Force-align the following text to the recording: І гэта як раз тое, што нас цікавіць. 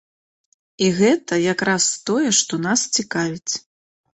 І 0.85 0.87
гэта 0.99 1.33
як 1.41 1.63
раз 1.71 1.85
тое, 2.11 2.29
што 2.39 2.53
нас 2.67 2.79
цікавіць. 2.99 3.53